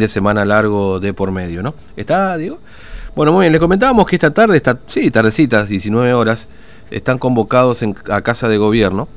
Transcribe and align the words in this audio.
de 0.00 0.08
semana 0.08 0.44
largo 0.44 0.98
de 0.98 1.14
por 1.14 1.30
medio, 1.30 1.62
¿no? 1.62 1.74
¿Está, 1.96 2.36
Diego? 2.36 2.58
Bueno, 3.14 3.32
muy 3.32 3.44
bien, 3.44 3.52
les 3.52 3.60
comentábamos 3.60 4.06
que 4.06 4.16
esta 4.16 4.32
tarde, 4.32 4.56
esta, 4.56 4.78
sí, 4.86 5.10
tardecitas, 5.10 5.68
19 5.68 6.12
horas, 6.14 6.48
están 6.90 7.18
convocados 7.18 7.82
en, 7.82 7.96
a 8.10 8.22
Casa 8.22 8.48
de 8.48 8.56
Gobierno 8.56 9.08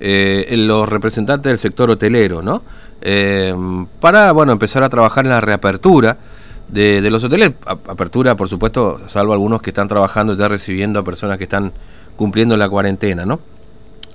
eh, 0.00 0.54
los 0.56 0.88
representantes 0.88 1.50
del 1.50 1.58
sector 1.58 1.90
hotelero, 1.90 2.42
¿no? 2.42 2.62
Eh, 3.00 3.54
para, 4.00 4.32
bueno, 4.32 4.52
empezar 4.52 4.82
a 4.82 4.88
trabajar 4.88 5.24
en 5.24 5.30
la 5.30 5.40
reapertura 5.40 6.18
de 6.68 7.10
los 7.10 7.22
hoteles. 7.22 7.52
apertura, 7.66 8.34
por 8.34 8.48
supuesto, 8.48 9.00
salvo 9.08 9.32
algunos 9.32 9.60
que 9.60 9.70
están 9.70 9.88
trabajando 9.88 10.34
ya 10.34 10.48
recibiendo 10.48 10.98
a 10.98 11.04
personas 11.04 11.38
que 11.38 11.44
están 11.44 11.72
cumpliendo 12.16 12.56
la 12.56 12.68
cuarentena, 12.68 13.26
¿no? 13.26 13.40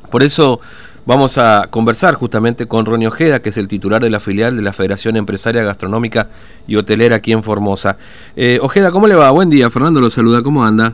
Por 0.10 0.24
eso 0.24 0.60
vamos 1.08 1.38
a 1.38 1.68
conversar 1.72 2.16
justamente 2.16 2.68
con 2.68 2.86
Ronnie 2.86 3.08
Ojeda, 3.08 3.42
que 3.42 3.50
es 3.50 3.58
el 3.58 3.70
titular 3.70 4.04
de 4.04 4.10
la 4.10 4.20
filial 4.20 4.58
de 4.58 4.62
la 4.62 4.74
Federación 4.74 5.16
Empresaria 5.16 5.64
Gastronómica 5.64 6.30
y 6.68 6.76
Hotelera 6.76 7.16
aquí 7.16 7.32
en 7.32 7.44
Formosa. 7.44 7.98
Eh, 8.36 8.60
Ojeda, 8.62 8.92
¿cómo 8.92 9.08
le 9.08 9.16
va? 9.16 9.32
Buen 9.32 9.50
día, 9.50 9.70
Fernando 9.70 10.02
lo 10.02 10.10
saluda, 10.10 10.44
¿cómo 10.44 10.66
anda? 10.66 10.94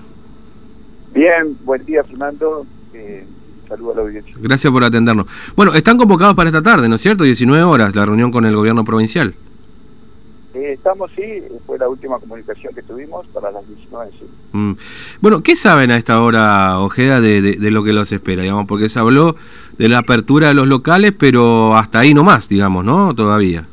Bien, 1.15 1.57
buen 1.65 1.83
día, 1.83 2.03
Fernando. 2.03 2.65
Eh, 2.93 3.25
saludo 3.67 3.93
a 3.93 3.95
la 3.95 4.01
audiencia. 4.03 4.35
Gracias 4.37 4.71
por 4.71 4.83
atendernos. 4.83 5.25
Bueno, 5.55 5.73
están 5.73 5.97
convocados 5.97 6.35
para 6.35 6.49
esta 6.49 6.61
tarde, 6.61 6.87
¿no 6.87 6.95
es 6.95 7.01
cierto? 7.01 7.23
19 7.23 7.63
horas, 7.63 7.95
la 7.95 8.05
reunión 8.05 8.31
con 8.31 8.45
el 8.45 8.55
gobierno 8.55 8.85
provincial. 8.85 9.33
Eh, 10.53 10.73
estamos, 10.73 11.09
sí, 11.15 11.23
fue 11.65 11.79
la 11.79 11.89
última 11.89 12.19
comunicación 12.19 12.75
que 12.75 12.83
tuvimos 12.83 13.25
para 13.27 13.49
las 13.49 13.67
19, 13.67 14.11
sí. 14.19 14.25
Mm. 14.51 14.73
Bueno, 15.19 15.41
¿qué 15.41 15.55
saben 15.55 15.89
a 15.89 15.97
esta 15.97 16.21
hora, 16.21 16.79
Ojeda, 16.79 17.19
de, 17.19 17.41
de, 17.41 17.71
lo 17.71 17.83
que 17.83 17.91
los 17.91 18.11
espera? 18.11 18.43
digamos 18.43 18.67
Porque 18.67 18.87
se 18.87 18.99
habló 18.99 19.35
de 19.77 19.89
la 19.89 19.99
apertura 19.99 20.49
de 20.49 20.53
los 20.53 20.67
locales, 20.67 21.13
pero 21.17 21.75
hasta 21.75 21.99
ahí 21.99 22.13
nomás, 22.13 22.47
digamos, 22.47 22.85
¿no? 22.85 23.13
Todavía. 23.15 23.67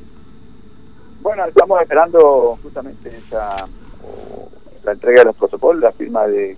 Bueno, 1.22 1.44
estamos 1.44 1.80
esperando 1.82 2.58
justamente 2.62 3.08
esa, 3.08 3.66
la 4.84 4.92
entrega 4.92 5.20
de 5.20 5.26
los 5.26 5.36
protocolos, 5.36 5.82
la 5.82 5.92
firma 5.92 6.26
de, 6.26 6.56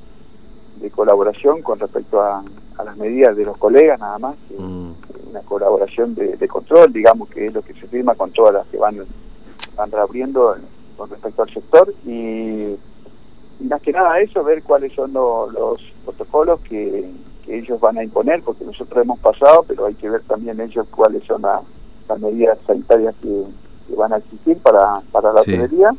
colaboración 0.95 1.63
con 1.63 1.79
respecto 1.79 2.21
a, 2.21 2.43
las 2.85 2.97
medidas 2.97 3.37
de 3.37 3.45
los 3.45 3.57
colegas, 3.59 4.01
nada 4.01 4.19
más. 4.19 4.35
Mm. 4.59 4.91
Una 5.31 5.41
colaboración 5.43 6.17
de, 6.17 6.37
de 6.37 6.49
control, 6.49 6.93
digamos, 6.93 7.29
que 7.29 7.47
es 7.47 7.55
lo 7.55 7.63
que 7.63 7.75
se 7.75 7.87
firma 7.87 8.17
con 8.17 8.33
todas 8.33 8.55
las 8.55 8.67
que 8.67 8.77
van 8.77 9.07
van 9.77 9.91
reabriendo 9.91 10.57
con 10.97 11.11
respecto 11.11 11.43
al 11.43 11.51
sector 11.51 11.95
y, 12.07 12.77
más 13.61 13.81
que 13.81 13.93
nada 13.93 14.21
eso, 14.21 14.43
ver 14.43 14.63
cuáles 14.63 14.93
son 14.93 15.13
los 15.13 15.81
protocolos 16.05 16.61
que, 16.61 17.09
ellos 17.49 17.81
van 17.81 17.99
a 17.99 18.05
imponer, 18.05 18.43
porque 18.43 18.65
nosotros 18.65 19.03
hemos 19.03 19.19
pasado, 19.19 19.65
pero 19.67 19.87
hay 19.87 19.95
que 19.95 20.09
ver 20.09 20.23
también 20.23 20.61
ellos 20.61 20.87
cuáles 20.91 21.23
son 21.25 21.43
las 21.43 21.63
medidas 22.21 22.59
sanitarias 22.67 23.15
que, 23.23 23.45
van 23.97 24.13
a 24.13 24.17
existir 24.17 24.57
para, 24.59 25.03
para 25.13 25.33
la 25.35 25.43
hotelería 25.43 25.91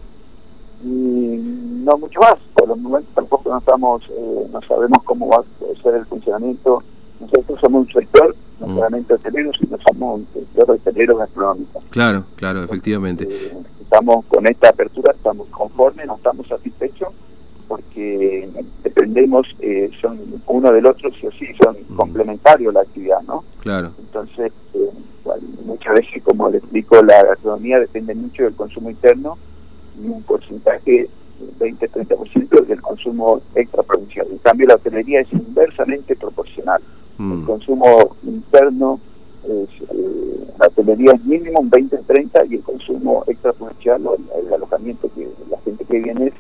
y 0.83 0.87
no 0.87 1.97
mucho 1.97 2.19
más. 2.19 2.35
Por 2.55 2.71
el 2.71 2.81
momento 2.81 3.09
tampoco 3.13 3.49
no 3.49 3.59
estamos, 3.59 4.01
eh, 4.09 4.47
no 4.51 4.61
sabemos 4.61 5.03
cómo 5.03 5.27
va 5.27 5.37
a 5.37 5.81
ser 5.83 5.95
el 5.95 6.05
funcionamiento. 6.05 6.81
Nosotros 7.19 7.59
somos 7.59 7.85
un 7.87 7.93
sector 7.93 8.35
no 8.59 8.67
mm. 8.67 8.75
solamente 8.75 9.13
hoteleros, 9.13 9.55
sino 9.59 9.77
somos 9.87 10.19
un 10.19 10.27
sector 10.33 10.71
hotelero 10.71 11.17
gastronómico. 11.17 11.83
Claro, 11.89 12.25
claro, 12.35 12.63
efectivamente. 12.63 13.27
Eh, 13.29 13.57
estamos 13.81 14.25
con 14.25 14.47
esta 14.47 14.69
apertura, 14.69 15.13
estamos 15.15 15.47
conformes, 15.49 16.07
no 16.07 16.15
estamos 16.15 16.47
satisfechos, 16.47 17.09
porque 17.67 18.49
dependemos, 19.03 19.47
eh, 19.59 19.91
son 20.01 20.17
uno 20.47 20.71
del 20.71 20.85
otro, 20.85 21.11
sí 21.11 21.27
o 21.27 21.31
sí, 21.31 21.47
son 21.61 21.75
complementarios 21.95 22.73
la 22.73 22.81
actividad, 22.81 23.21
¿no? 23.27 23.43
Claro. 23.59 23.91
Entonces, 23.99 24.51
eh, 24.73 24.89
muchas 25.65 25.95
veces, 25.95 26.23
como 26.23 26.49
le 26.49 26.59
explico, 26.59 27.01
la 27.03 27.23
gastronomía 27.23 27.79
depende 27.79 28.15
mucho 28.15 28.43
del 28.43 28.53
consumo 28.53 28.89
interno 28.89 29.37
y 30.01 30.07
un 30.07 30.23
porcentaje 30.23 31.09
20-30% 31.59 32.65
del 32.65 32.81
consumo 32.81 33.41
extraprovincial. 33.55 34.27
En 34.31 34.37
cambio, 34.37 34.67
la 34.67 34.75
hotelería 34.75 35.19
es 35.19 35.33
inversamente 35.33 36.15
proporcional. 36.15 36.81
El 37.19 37.25
mm. 37.25 37.45
consumo 37.45 38.15
interno, 38.23 38.99
es, 39.43 39.69
eh, 39.89 40.47
la 40.59 40.67
hotelería 40.67 41.11
es 41.11 41.25
mínimo 41.25 41.59
un 41.59 41.69
20-30 41.69 42.49
y 42.49 42.55
el 42.55 42.61
consumo 42.61 43.25
extraprovincial, 43.27 44.01
el, 44.01 44.45
el, 44.47 44.53
alojamiento 44.53 45.09
que 45.13 45.27
la 45.51 45.59
gente 45.59 45.83
que 45.83 45.99
viene 45.99 46.27
es 46.27 46.33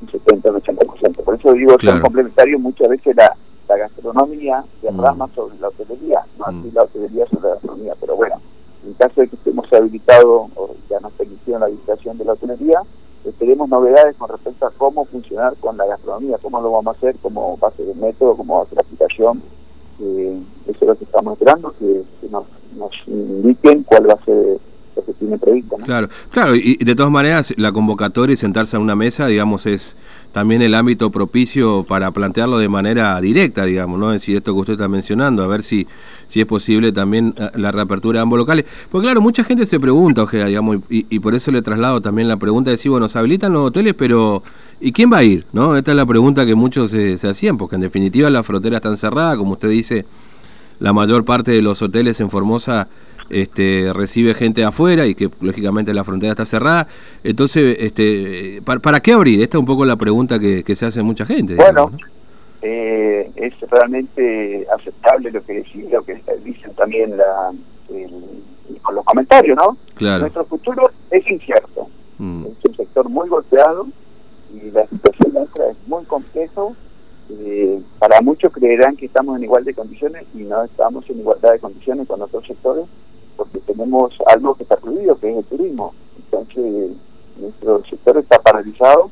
un 0.00 0.08
70-80%. 0.08 1.24
Por 1.24 1.34
eso 1.34 1.52
digo, 1.52 1.76
que 1.76 1.86
son 1.86 2.00
complementarios 2.00 2.60
muchas 2.60 2.88
veces 2.88 3.16
la, 3.16 3.34
la 3.68 3.76
gastronomía 3.76 4.64
se 4.80 4.90
mm. 4.90 5.00
rama 5.00 5.28
sobre 5.34 5.58
la 5.58 5.68
hotelería, 5.68 6.22
no 6.38 6.46
así 6.46 6.56
mm. 6.56 6.74
la 6.74 6.82
hotelería 6.82 7.26
sobre 7.26 7.42
la 7.42 7.54
gastronomía. 7.54 7.94
Pero 8.00 8.16
bueno, 8.16 8.36
en 8.86 8.94
caso 8.94 9.20
de 9.20 9.28
que 9.28 9.36
estemos 9.36 9.72
habilitados 9.72 10.50
o 10.56 10.74
ya 10.88 11.00
nos 11.00 11.12
permitieron 11.12 11.60
la 11.60 11.66
habilitación 11.66 12.18
de 12.18 12.24
la 12.24 12.32
hotelería, 12.32 12.82
tenemos 13.38 13.68
novedades 13.68 14.16
con 14.16 14.30
respecto 14.30 14.66
a 14.66 14.70
cómo 14.70 15.04
funcionar 15.04 15.54
con 15.56 15.76
la 15.76 15.86
gastronomía, 15.86 16.38
cómo 16.40 16.60
lo 16.60 16.70
vamos 16.72 16.94
a 16.94 16.98
hacer, 16.98 17.16
cómo 17.20 17.58
va 17.62 17.68
a 17.68 17.72
ser 17.72 17.88
el 17.88 17.96
método, 17.96 18.36
cómo 18.36 18.56
va 18.56 18.62
a 18.62 18.66
ser 18.66 18.76
la 18.76 18.82
aplicación. 18.82 19.42
Eh, 20.00 20.40
eso 20.66 20.78
es 20.80 20.88
lo 20.88 20.94
que 20.96 21.04
estamos 21.04 21.34
esperando, 21.34 21.74
que, 21.78 22.02
nos, 22.30 22.44
nos, 22.76 22.92
indiquen 23.06 23.82
cuál 23.82 24.08
va 24.08 24.14
a 24.14 24.24
ser 24.24 24.58
Claro, 25.84 26.08
claro, 26.30 26.56
y 26.56 26.76
de 26.76 26.94
todas 26.94 27.12
maneras 27.12 27.54
la 27.56 27.72
convocatoria 27.72 28.34
y 28.34 28.36
sentarse 28.36 28.76
a 28.76 28.80
una 28.80 28.96
mesa, 28.96 29.26
digamos, 29.26 29.66
es 29.66 29.96
también 30.32 30.62
el 30.62 30.74
ámbito 30.74 31.10
propicio 31.10 31.84
para 31.84 32.10
plantearlo 32.12 32.58
de 32.58 32.68
manera 32.68 33.20
directa, 33.20 33.64
digamos, 33.64 33.98
¿no? 33.98 34.12
Es 34.12 34.22
decir, 34.22 34.36
esto 34.36 34.54
que 34.54 34.60
usted 34.60 34.72
está 34.74 34.88
mencionando, 34.88 35.42
a 35.42 35.46
ver 35.46 35.62
si, 35.62 35.86
si 36.26 36.40
es 36.40 36.46
posible 36.46 36.92
también 36.92 37.34
eh, 37.36 37.50
la 37.54 37.72
reapertura 37.72 38.18
de 38.18 38.22
ambos 38.22 38.38
locales. 38.38 38.64
Porque 38.90 39.06
claro, 39.06 39.20
mucha 39.20 39.42
gente 39.42 39.66
se 39.66 39.80
pregunta, 39.80 40.22
Ojeda, 40.22 40.46
digamos, 40.46 40.78
y, 40.88 41.18
por 41.18 41.34
eso 41.34 41.50
le 41.50 41.62
traslado 41.62 42.00
también 42.00 42.28
la 42.28 42.36
pregunta 42.36 42.70
de 42.70 42.76
decir, 42.76 42.90
bueno, 42.90 43.08
se 43.08 43.18
habilitan 43.18 43.52
los 43.52 43.64
hoteles, 43.66 43.94
pero 43.94 44.42
¿y 44.80 44.92
quién 44.92 45.12
va 45.12 45.18
a 45.18 45.24
ir? 45.24 45.44
¿no? 45.52 45.76
Esta 45.76 45.90
es 45.90 45.96
la 45.96 46.06
pregunta 46.06 46.46
que 46.46 46.54
muchos 46.54 46.90
se, 46.90 47.18
se 47.18 47.28
hacían, 47.28 47.56
porque 47.56 47.74
en 47.74 47.82
definitiva 47.82 48.30
la 48.30 48.42
frontera 48.42 48.76
está 48.76 48.88
encerrada, 48.88 49.36
como 49.36 49.52
usted 49.52 49.68
dice, 49.68 50.06
la 50.78 50.92
mayor 50.92 51.24
parte 51.24 51.50
de 51.50 51.60
los 51.60 51.82
hoteles 51.82 52.20
en 52.20 52.30
Formosa 52.30 52.88
este, 53.30 53.92
recibe 53.94 54.34
gente 54.34 54.64
afuera 54.64 55.06
y 55.06 55.14
que 55.14 55.30
lógicamente 55.40 55.94
la 55.94 56.04
frontera 56.04 56.32
está 56.32 56.44
cerrada. 56.44 56.88
Entonces, 57.24 57.76
este, 57.80 58.60
¿para, 58.62 59.00
qué 59.00 59.12
abrir? 59.12 59.40
Esta 59.40 59.56
es 59.56 59.60
un 59.60 59.66
poco 59.66 59.84
la 59.84 59.96
pregunta 59.96 60.38
que, 60.38 60.64
se 60.74 60.86
hace 60.86 61.02
mucha 61.02 61.24
gente. 61.26 61.54
Bueno, 61.54 61.92
eh, 62.62 63.30
es 63.36 63.54
realmente 63.70 64.66
aceptable 64.76 65.30
lo 65.30 65.44
que 65.44 65.64
lo 65.90 66.02
que 66.02 66.20
dicen 66.44 66.74
también 66.74 67.16
la, 67.16 67.52
con 68.82 68.94
los 68.94 69.04
comentarios, 69.04 69.56
¿no? 69.56 69.76
Claro. 69.94 70.20
Nuestro 70.20 70.44
futuro 70.44 70.90
es 71.10 71.28
incierto. 71.30 71.88
Mm. 72.18 72.46
Es 72.46 72.64
un 72.64 72.76
sector 72.76 73.08
muy 73.08 73.28
golpeado 73.28 73.86
y 74.52 74.70
la 74.70 74.86
situación 74.86 75.32
nuestra 75.32 75.70
es 75.70 75.76
muy 75.86 76.04
complejo. 76.04 76.74
Eh, 77.30 77.80
para 77.98 78.20
muchos 78.20 78.52
creerán 78.52 78.96
que 78.96 79.06
estamos 79.06 79.36
en 79.36 79.44
igual 79.44 79.64
de 79.64 79.72
condiciones 79.72 80.24
y 80.34 80.38
no 80.38 80.64
estamos 80.64 81.08
en 81.08 81.20
igualdad 81.20 81.52
de 81.52 81.60
condiciones 81.60 82.08
con 82.08 82.20
otros 82.20 82.44
sectores 82.44 82.86
porque 83.36 83.58
tenemos 83.60 84.12
algo 84.26 84.54
que 84.54 84.62
está 84.64 84.76
prohibido, 84.76 85.18
que 85.18 85.30
es 85.30 85.36
el 85.38 85.44
turismo. 85.44 85.94
Entonces, 86.16 86.92
nuestro 87.38 87.82
sector 87.88 88.18
está 88.18 88.38
paralizado 88.40 89.10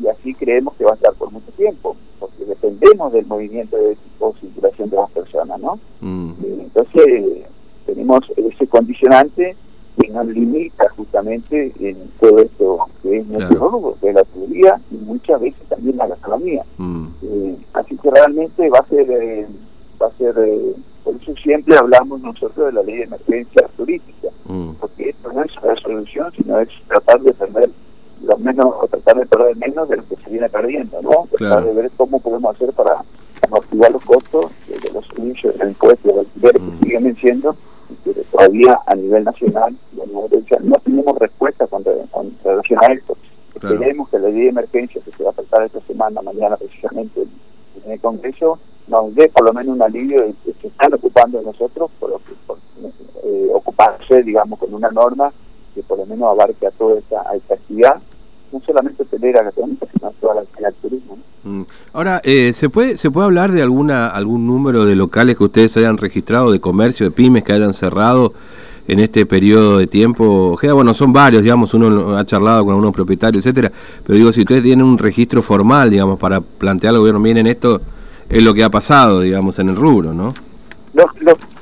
y 0.00 0.06
así 0.08 0.34
creemos 0.34 0.74
que 0.74 0.84
va 0.84 0.92
a 0.92 0.94
estar 0.94 1.12
por 1.14 1.30
mucho 1.30 1.50
tiempo, 1.52 1.96
porque 2.18 2.44
dependemos 2.44 3.12
del 3.12 3.26
movimiento 3.26 3.76
de 3.76 3.96
tipo 3.96 4.34
circulación 4.40 4.90
de 4.90 4.96
las 4.96 5.10
personas, 5.10 5.60
¿no? 5.60 5.78
Mm. 6.00 6.30
Eh, 6.42 6.58
entonces, 6.60 7.46
tenemos 7.86 8.20
ese 8.36 8.66
condicionante 8.66 9.56
que 10.00 10.08
nos 10.08 10.26
limita 10.26 10.88
justamente 10.96 11.72
en 11.78 11.96
todo 12.18 12.38
esto 12.38 12.86
que 13.02 13.18
es 13.18 13.26
nuestro 13.26 13.58
claro. 13.58 13.94
que 14.00 14.08
es 14.08 14.14
la 14.14 14.24
turismo 14.24 14.80
y 14.90 14.94
muchas 14.96 15.40
veces 15.40 15.68
también 15.68 15.96
la 15.96 16.06
gastronomía. 16.06 16.64
Mm. 16.78 17.06
Eh, 17.22 17.56
así 17.74 17.96
que 17.96 18.10
realmente 18.10 18.70
va 18.70 18.78
a 18.78 18.86
ser, 18.86 19.10
eh, 19.10 19.46
va 20.00 20.06
a 20.06 20.12
ser 20.12 20.34
por 21.04 21.14
eso 21.14 21.34
siempre 21.42 21.76
hablamos 21.76 22.20
nosotros 22.20 22.66
de 22.66 22.72
la 22.72 22.82
ley 22.82 22.98
de 22.98 23.04
emergencia 23.04 23.68
turística, 23.76 24.28
mm. 24.46 24.72
porque 24.80 25.10
esto 25.10 25.32
no 25.32 25.42
es 25.42 25.50
la 25.62 25.76
solución, 25.76 26.32
sino 26.36 26.58
es 26.60 26.68
tratar 26.88 27.20
de 27.20 27.32
perder 27.32 27.70
lo 28.24 28.36
menos, 28.38 28.66
o 28.80 28.86
tratar 28.86 29.16
de 29.18 29.26
perder 29.26 29.56
menos 29.56 29.88
de 29.88 29.96
lo 29.96 30.08
que 30.08 30.16
se 30.16 30.30
viene 30.30 30.48
perdiendo, 30.48 31.02
¿no? 31.02 31.28
Tratar 31.36 31.64
de 31.64 31.74
ver 31.74 31.90
cómo 31.96 32.20
podemos 32.20 32.54
hacer 32.54 32.72
para 32.72 33.02
amortiguar 33.42 33.90
los 33.90 34.04
costos 34.04 34.52
de, 34.68 34.92
los 34.92 35.06
servicios, 35.08 35.58
del 35.58 35.68
impuesto, 35.68 36.08
de 36.08 36.14
los 36.14 36.26
alquileres 36.26 36.62
que 36.62 36.68
mm. 36.68 36.80
siguen 36.80 37.04
venciendo, 37.04 37.56
y 37.90 37.94
que 38.12 38.20
todavía 38.30 38.78
a 38.86 38.94
nivel 38.94 39.24
nacional 39.24 39.74
no 40.62 40.78
tenemos 40.78 41.18
respuesta 41.18 41.66
con, 41.66 41.84
relación 42.44 42.78
a 42.82 42.92
esto. 42.92 43.16
Esperemos 43.54 44.08
que 44.08 44.18
la 44.18 44.28
ley 44.28 44.42
de 44.42 44.48
emergencia 44.48 45.00
que 45.04 45.10
se 45.10 45.22
va 45.22 45.30
a 45.30 45.34
tratar 45.34 45.64
esta 45.64 45.80
semana, 45.80 46.22
mañana 46.22 46.56
precisamente 46.56 47.22
en 47.84 47.92
el 47.92 48.00
Congreso, 48.00 48.58
nos 48.88 49.14
dé 49.14 49.28
por 49.28 49.44
lo 49.44 49.52
menos 49.52 49.76
un 49.76 49.82
alivio 49.82 50.20
de 50.20 50.34
que 50.44 50.51
se 50.62 50.68
están 50.68 50.94
ocupando 50.94 51.38
de 51.38 51.44
nosotros, 51.44 51.90
por, 51.98 52.18
por 52.46 52.58
eh, 53.24 53.48
ocuparse, 53.52 54.22
digamos, 54.22 54.58
con 54.58 54.72
una 54.72 54.90
norma 54.90 55.32
que 55.74 55.82
por 55.82 55.98
lo 55.98 56.06
menos 56.06 56.28
abarque 56.30 56.66
a 56.66 56.70
toda 56.70 56.98
esta, 56.98 57.20
actividad, 57.54 58.00
no 58.52 58.60
solamente 58.60 59.02
hotelera 59.02 59.42
gastronómica, 59.42 59.86
sino 59.92 60.12
toda 60.20 60.42
la 60.60 60.72
turismo. 60.72 61.18
Mm. 61.44 61.62
Ahora, 61.92 62.20
eh, 62.24 62.52
¿se 62.52 62.68
puede 62.68 62.96
se 62.96 63.10
puede 63.10 63.26
hablar 63.26 63.50
de 63.50 63.62
alguna 63.62 64.08
algún 64.08 64.46
número 64.46 64.84
de 64.84 64.94
locales 64.94 65.36
que 65.36 65.44
ustedes 65.44 65.76
hayan 65.76 65.98
registrado, 65.98 66.52
de 66.52 66.60
comercio, 66.60 67.06
de 67.06 67.10
pymes 67.10 67.42
que 67.42 67.52
hayan 67.52 67.74
cerrado 67.74 68.34
en 68.86 69.00
este 69.00 69.26
periodo 69.26 69.78
de 69.78 69.86
tiempo? 69.86 70.58
Bueno, 70.74 70.94
son 70.94 71.12
varios, 71.12 71.42
digamos, 71.42 71.72
uno 71.74 72.16
ha 72.16 72.24
charlado 72.24 72.64
con 72.64 72.72
algunos 72.72 72.92
propietarios, 72.92 73.44
etcétera, 73.44 73.72
pero 74.04 74.18
digo, 74.18 74.32
si 74.32 74.40
ustedes 74.40 74.62
tienen 74.62 74.84
un 74.84 74.98
registro 74.98 75.42
formal, 75.42 75.90
digamos, 75.90 76.18
para 76.18 76.40
plantear 76.40 76.94
al 76.94 77.00
gobierno, 77.00 77.20
miren, 77.20 77.46
esto 77.46 77.80
es 78.28 78.42
lo 78.42 78.52
que 78.54 78.62
ha 78.62 78.70
pasado, 78.70 79.20
digamos, 79.20 79.58
en 79.58 79.70
el 79.70 79.76
rubro, 79.76 80.12
¿no? 80.12 80.34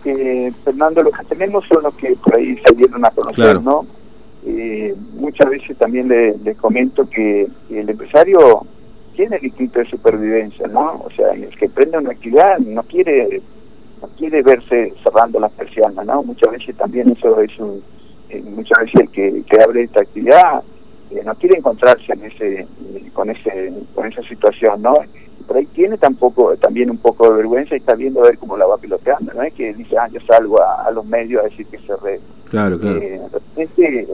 Que, 0.02 0.52
Fernando, 0.64 1.02
los 1.02 1.16
que 1.16 1.24
tenemos 1.24 1.64
son 1.66 1.82
los 1.82 1.94
que 1.94 2.16
por 2.16 2.36
ahí 2.36 2.58
se 2.66 2.74
dieron 2.74 3.04
a 3.04 3.10
conocer, 3.10 3.60
¿no? 3.60 3.86
Eh, 4.46 4.94
muchas 5.14 5.50
veces 5.50 5.76
también 5.76 6.08
les 6.08 6.40
le 6.40 6.54
comento 6.54 7.08
que, 7.08 7.46
el 7.70 7.88
empresario 7.88 8.62
tiene 9.14 9.36
el 9.36 9.46
instinto 9.46 9.80
de 9.80 9.86
supervivencia, 9.86 10.66
¿no? 10.68 11.02
O 11.04 11.10
sea, 11.14 11.30
el 11.32 11.48
que 11.50 11.68
prende 11.68 11.98
una 11.98 12.10
actividad 12.10 12.58
no 12.58 12.82
quiere 12.84 13.42
no 14.00 14.08
quiere 14.16 14.42
verse 14.42 14.94
cerrando 15.02 15.38
las 15.38 15.52
persianas, 15.52 16.06
¿no? 16.06 16.22
Muchas 16.22 16.52
veces 16.52 16.74
también 16.76 17.10
eso 17.10 17.38
es 17.40 17.58
un... 17.58 17.82
Eh, 18.30 18.42
muchas 18.42 18.78
veces 18.78 19.00
el 19.02 19.10
que, 19.10 19.42
que 19.42 19.62
abre 19.62 19.82
esta 19.82 20.00
actividad 20.00 20.62
eh, 21.10 21.22
no 21.24 21.34
quiere 21.34 21.58
encontrarse 21.58 22.12
en 22.12 22.24
ese 22.24 22.66
con 23.12 23.30
ese 23.30 23.72
con 23.94 24.06
esa 24.06 24.22
situación, 24.22 24.82
¿no? 24.82 24.94
por 25.50 25.56
ahí 25.56 25.66
tiene 25.66 25.98
tampoco 25.98 26.56
también 26.58 26.90
un 26.90 26.98
poco 26.98 27.28
de 27.28 27.38
vergüenza 27.38 27.74
y 27.74 27.78
está 27.78 27.96
viendo 27.96 28.20
a 28.20 28.28
ver 28.28 28.38
cómo 28.38 28.56
la 28.56 28.66
va 28.66 28.78
piloteando, 28.78 29.32
no 29.34 29.42
es 29.42 29.52
que 29.52 29.74
dice, 29.74 29.98
ah, 29.98 30.06
yo 30.06 30.20
salgo 30.20 30.62
a, 30.62 30.88
los 30.92 31.04
medios 31.04 31.42
a 31.42 31.48
decir 31.48 31.66
que 31.66 31.78
cerré. 31.78 32.20
Claro, 32.48 32.78
claro. 32.78 33.02
Eh, 33.02 33.20
repente 33.32 34.06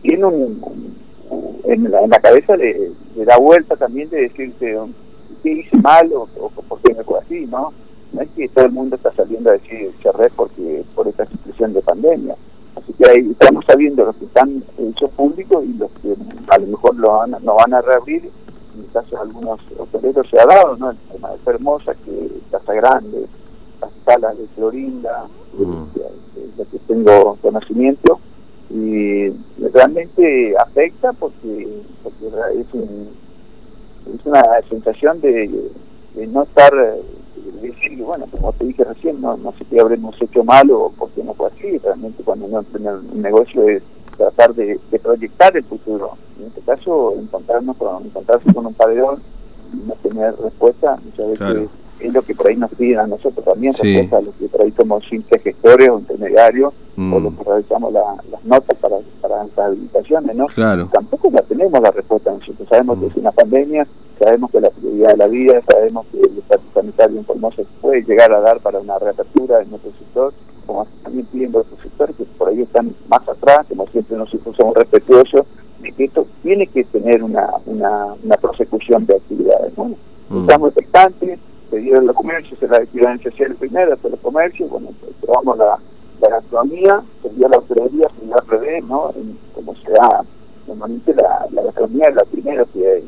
tiene 0.00 0.24
un, 0.24 0.96
en, 1.64 1.90
la, 1.90 2.00
en 2.00 2.08
la 2.08 2.18
cabeza 2.20 2.56
le, 2.56 2.92
da 3.26 3.36
vuelta 3.36 3.76
también 3.76 4.08
de 4.08 4.22
decirse 4.22 4.78
qué 5.42 5.50
hice 5.50 5.76
mal 5.76 6.10
o, 6.14 6.26
por 6.66 6.80
qué 6.80 6.94
me 6.94 7.04
fue 7.04 7.18
así, 7.18 7.46
¿no? 7.46 7.74
No 8.14 8.22
es 8.22 8.28
que 8.30 8.48
todo 8.48 8.64
el 8.64 8.72
mundo 8.72 8.96
está 8.96 9.12
saliendo 9.12 9.50
a 9.50 9.54
decir 9.54 9.90
cerré 10.02 10.30
porque 10.34 10.82
por 10.94 11.08
esta 11.08 11.26
situación 11.26 11.74
de 11.74 11.82
pandemia. 11.82 12.36
Así 12.76 12.92
que 12.92 13.08
ahí 13.08 13.30
estamos 13.30 13.64
sabiendo 13.66 14.04
los 14.04 14.16
que 14.16 14.26
están 14.26 14.62
hechos 14.78 15.10
públicos 15.10 15.64
y 15.64 15.72
los 15.74 15.90
que 16.02 16.14
a 16.48 16.58
lo 16.58 16.66
mejor 16.66 16.96
lo 16.96 17.16
van, 17.16 17.36
no 17.42 17.54
van 17.54 17.74
a 17.74 17.80
reabrir 17.80 18.30
en 18.76 18.84
el 18.84 18.90
caso 18.92 19.16
de 19.16 19.22
algunos 19.22 19.60
hoteleros 19.78 20.28
se 20.28 20.38
ha 20.38 20.46
dado, 20.46 20.76
¿no? 20.76 20.90
El 20.90 20.96
tema 20.96 21.30
de 21.30 21.38
Hermosa, 21.46 21.94
que 21.94 22.30
Casa 22.50 22.74
Grande, 22.74 23.26
las 23.80 23.90
salas 24.04 24.36
de 24.38 24.46
Florinda, 24.48 25.26
mm. 25.54 25.84
de, 26.56 26.64
que 26.64 26.78
tengo 26.86 27.36
conocimiento, 27.40 28.20
y 28.68 29.28
realmente 29.72 30.56
afecta 30.58 31.12
porque, 31.12 31.82
porque 32.02 32.26
es, 32.58 32.66
es 34.14 34.26
una 34.26 34.42
sensación 34.68 35.20
de, 35.20 35.70
no 36.28 36.42
estar, 36.42 36.72
decir, 37.60 38.02
bueno, 38.02 38.26
como 38.30 38.52
te 38.52 38.64
dije 38.64 38.84
recién, 38.84 39.20
no, 39.20 39.36
no 39.36 39.52
sé 39.52 39.64
qué 39.66 39.80
habremos 39.80 40.20
hecho 40.20 40.44
mal 40.44 40.70
o 40.70 40.92
porque 40.98 41.22
no 41.22 41.34
fue 41.34 41.48
así, 41.48 41.78
realmente 41.78 42.22
cuando 42.22 42.46
uno 42.46 42.62
tiene 42.64 42.90
un 42.90 43.22
negocio 43.22 43.68
es 43.68 43.82
tratar 44.16 44.54
de, 44.54 44.78
proyectar 45.02 45.56
el 45.56 45.64
futuro. 45.64 46.12
En 46.38 46.46
este 46.46 46.60
caso, 46.62 47.14
encontrarnos 47.18 47.76
con, 47.76 48.04
encontrarse 48.04 48.52
con 48.52 48.66
un 48.66 48.74
pabellón 48.74 49.20
y 49.72 49.88
no 49.88 49.94
tener 49.94 50.34
respuesta, 50.36 50.98
muchas 51.04 51.38
veces 51.38 51.68
es 52.00 52.12
lo 52.12 52.22
que 52.22 52.34
por 52.34 52.48
ahí 52.48 52.56
nos 52.56 52.70
piden 52.72 52.98
a 52.98 53.06
nosotros 53.06 53.44
también, 53.44 53.72
respuesta 53.72 54.18
a 54.18 54.20
los 54.20 54.34
que 54.34 54.46
por 54.48 54.62
ahí 54.62 54.72
somos 54.76 55.04
simples 55.08 55.42
gestores 55.42 55.88
o 55.88 55.98
intermediarios, 55.98 56.72
o 56.96 57.00
mm. 57.00 57.22
los 57.22 57.34
que 57.34 57.44
realizamos 57.44 57.92
las 57.92 58.44
notas 58.44 58.76
para, 58.78 58.96
para 59.20 59.44
las 59.44 59.58
habilitaciones, 59.58 60.36
¿no? 60.36 60.46
Tampoco 60.92 61.30
la 61.30 61.42
tenemos 61.42 61.80
la 61.80 61.90
respuesta 61.90 62.32
nosotros. 62.32 62.68
Sabemos 62.68 62.98
que 62.98 63.06
es 63.06 63.16
mm. 63.16 63.20
una 63.20 63.32
pandemia, 63.32 63.86
sabemos 64.18 64.50
que 64.50 64.60
la 64.60 64.70
prioridad 64.70 65.10
de 65.10 65.16
la 65.16 65.26
vida, 65.26 65.62
sabemos 65.62 66.06
que 66.12 66.20
el 66.20 66.38
estatus 66.38 66.72
sanitario 66.74 67.18
en 67.18 67.24
Formosa 67.24 67.62
puede 67.80 68.02
llegar 68.02 68.32
a 68.32 68.40
dar 68.40 68.60
para 68.60 68.78
una 68.78 68.98
reapertura 68.98 69.62
en 69.62 69.70
nuestro 69.70 69.92
sector, 69.92 70.32
como 70.66 70.86
también 71.02 71.26
pidiendo 71.26 71.60
otros 71.60 71.80
sectores 71.80 72.16
que 72.16 72.24
por 72.24 72.48
ahí 72.48 72.62
están 72.62 72.94
más 73.08 73.26
atrás, 73.28 73.66
como 73.68 73.86
siempre 73.88 74.16
nosotros 74.16 74.56
somos 74.56 74.74
respetuosos 74.74 75.46
de 75.80 75.92
que 75.92 76.04
esto 76.04 76.26
tiene 76.42 76.66
que 76.66 76.84
tener 76.84 77.22
una, 77.22 77.48
una, 77.66 78.14
una 78.22 78.36
prosecución 78.36 79.06
de 79.06 79.16
actividades. 79.16 79.76
¿no? 79.76 79.94
Mm. 80.28 80.40
Estamos 80.40 80.68
expectantes, 80.68 81.38
se 81.70 81.76
dieron 81.78 82.06
los 82.06 82.16
comercios, 82.16 82.58
se 82.58 82.68
la 82.68 82.84
social 83.22 83.54
primero, 83.56 83.90
después 83.90 84.12
los 84.12 84.20
comercios, 84.20 84.70
bueno, 84.70 84.88
pues, 85.00 85.12
probamos 85.20 85.58
la, 85.58 85.78
la 86.20 86.28
gastronomía, 86.28 87.02
se 87.22 87.28
dio 87.30 87.48
la 87.48 87.58
hotelería, 87.58 88.08
se 88.18 88.26
dio 88.26 88.38
al 88.38 88.46
revés, 88.46 88.84
¿no? 88.84 89.12
como 89.54 89.74
se 89.76 89.90
da 89.90 90.24
normalmente 90.66 91.14
la, 91.14 91.46
la 91.52 91.62
gastronomía 91.62 92.08
es 92.08 92.14
la 92.14 92.24
primera 92.24 92.64
que, 92.72 93.04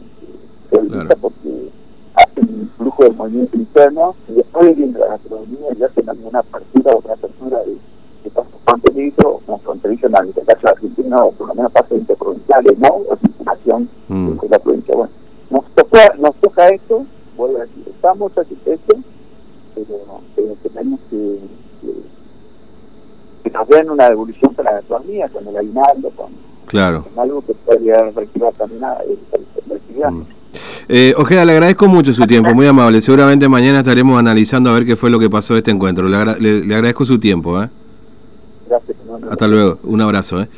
se 0.71 0.77
utiliza 0.77 1.17
porque 1.17 1.71
hacen 2.15 2.45
un 2.45 2.71
flujo 2.77 3.05
de 3.05 3.11
movimiento 3.11 3.57
interno 3.57 4.15
y 4.29 4.33
después 4.33 4.77
viene 4.77 4.99
la 4.99 5.07
gastronomía 5.09 5.69
y 5.79 5.83
hacen 5.83 6.09
alguna 6.11 6.43
partida 6.43 6.93
o 6.93 6.99
una 6.99 7.15
apertura 7.15 7.59
de, 7.61 7.77
de 8.25 8.31
pasos 8.31 8.53
fronterizos, 8.65 9.43
no 9.49 9.59
fronterizos, 9.59 10.11
en 10.13 10.29
este 10.29 10.43
caso 10.43 10.69
argentino, 10.69 11.25
o 11.25 11.33
por 11.33 11.49
lo 11.49 11.55
menos 11.55 11.73
pasos 11.73 11.99
interprovinciales, 11.99 12.79
¿no? 12.79 12.89
O 12.89 13.17
circulación 13.17 13.89
mm. 14.09 14.39
de 14.41 14.49
la 14.49 14.59
provincia. 14.59 14.95
Bueno, 14.95 15.13
nos 15.51 15.65
toca, 15.75 16.15
nos 16.19 16.35
toca 16.37 16.69
esto, 16.69 17.07
vuelvo 17.39 17.59
a 17.59 17.61
decir, 17.63 17.85
estamos 17.87 18.33
satisfechos, 18.33 18.97
pero, 19.75 20.21
pero 20.35 20.57
tenemos 20.63 21.01
que, 21.09 21.39
que, 23.45 23.51
nos 23.51 23.69
den 23.69 23.91
una 23.91 24.11
devolución 24.11 24.53
para 24.55 24.73
la 24.73 24.77
gastronomía, 24.79 25.29
con 25.29 25.47
el 25.47 25.57
aguinaldo, 25.57 26.11
con, 26.11 26.27
claro. 26.67 27.07
algo 27.17 27.41
que 27.47 27.55
podría 27.55 28.11
reactivar 28.11 28.53
también 28.55 28.85
a 28.85 28.99
la. 29.99 30.11
Mm. 30.11 30.27
Eh, 30.89 31.15
Ojeda, 31.17 31.45
le 31.45 31.53
agradezco 31.53 31.87
mucho 31.87 32.13
su 32.13 32.27
tiempo, 32.27 32.55
muy 32.55 32.67
amable. 32.67 33.01
Seguramente 33.01 33.49
mañana 33.49 33.81
estaremos 33.81 34.19
analizando 34.19 34.71
a 34.71 34.75
ver 34.75 34.87
qué 34.87 34.97
fue 34.97 35.11
lo 35.11 35.19
que 35.19 35.29
pasó 35.29 35.55
de 35.55 35.59
este 35.59 35.71
encuentro. 35.71 36.09
Le, 36.09 36.17
agradezco 36.75 37.05
su 37.05 37.19
tiempo. 37.19 37.63
¿eh? 37.63 37.69
Gracias. 38.69 38.97
Hasta 39.31 39.47
luego, 39.47 39.79
un 39.85 40.01
abrazo. 40.01 40.41
¿eh? 40.41 40.49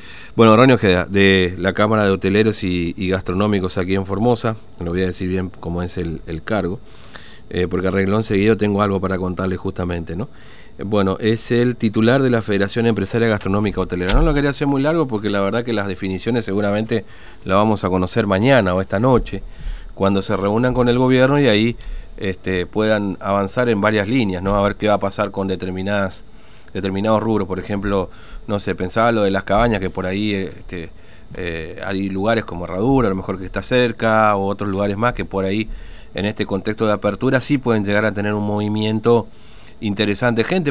Bueno, 0.40 0.56
Ronnie 0.56 0.72
Ojeda, 0.72 1.04
de 1.04 1.54
la 1.58 1.74
Cámara 1.74 2.06
de 2.06 2.12
Hoteleros 2.12 2.64
y, 2.64 3.10
Gastronómicos 3.10 3.76
aquí 3.76 3.94
en 3.94 4.06
Formosa, 4.06 4.56
no 4.78 4.90
voy 4.90 5.02
a 5.02 5.06
decir 5.08 5.28
bien 5.28 5.50
cómo 5.60 5.82
es 5.82 5.98
el, 5.98 6.42
cargo, 6.42 6.80
eh, 7.50 7.68
porque 7.68 7.88
a 7.88 7.90
renglón 7.90 8.22
seguido 8.22 8.56
tengo 8.56 8.80
algo 8.80 9.02
para 9.02 9.18
contarle 9.18 9.58
justamente, 9.58 10.16
¿no? 10.16 10.30
Bueno, 10.82 11.18
es 11.20 11.50
el 11.50 11.76
titular 11.76 12.22
de 12.22 12.30
la 12.30 12.40
Federación 12.40 12.86
Empresaria 12.86 13.28
Gastronómica 13.28 13.82
Hotelera. 13.82 14.14
No 14.14 14.22
lo 14.22 14.32
quería 14.32 14.48
hacer 14.48 14.66
muy 14.66 14.80
largo 14.80 15.06
porque 15.06 15.28
la 15.28 15.42
verdad 15.42 15.62
que 15.62 15.74
las 15.74 15.86
definiciones 15.86 16.46
seguramente 16.46 17.04
las 17.44 17.58
vamos 17.58 17.84
a 17.84 17.90
conocer 17.90 18.26
mañana 18.26 18.74
o 18.74 18.80
esta 18.80 18.98
noche 18.98 19.42
cuando 19.94 20.22
se 20.22 20.38
reúnan 20.38 20.72
con 20.72 20.88
el 20.88 20.96
gobierno 20.96 21.38
y 21.38 21.48
ahí 21.48 21.76
este, 22.16 22.64
puedan 22.64 23.18
avanzar 23.20 23.68
en 23.68 23.82
varias 23.82 24.08
líneas, 24.08 24.42
¿no? 24.42 24.56
A 24.56 24.62
ver 24.62 24.76
qué 24.76 24.88
va 24.88 24.94
a 24.94 25.00
pasar 25.00 25.32
con 25.32 25.48
determinadas 25.48 26.24
determinados 26.72 27.22
rubros, 27.22 27.48
por 27.48 27.58
ejemplo, 27.58 28.10
no 28.46 28.58
sé, 28.60 28.74
pensaba 28.74 29.12
lo 29.12 29.22
de 29.22 29.30
las 29.30 29.44
cabañas, 29.44 29.80
que 29.80 29.90
por 29.90 30.06
ahí 30.06 30.34
este, 30.34 30.90
eh, 31.36 31.80
hay 31.84 32.08
lugares 32.08 32.44
como 32.44 32.64
Herradura, 32.64 33.08
a 33.08 33.10
lo 33.10 33.16
mejor 33.16 33.38
que 33.38 33.46
está 33.46 33.62
cerca, 33.62 34.36
o 34.36 34.46
otros 34.46 34.70
lugares 34.70 34.96
más 34.96 35.14
que 35.14 35.24
por 35.24 35.44
ahí, 35.44 35.68
en 36.14 36.26
este 36.26 36.44
contexto 36.46 36.86
de 36.86 36.92
apertura, 36.92 37.40
sí 37.40 37.58
pueden 37.58 37.84
llegar 37.84 38.04
a 38.04 38.12
tener 38.12 38.34
un 38.34 38.46
movimiento 38.46 39.28
interesante. 39.80 40.44
Gente 40.44 40.68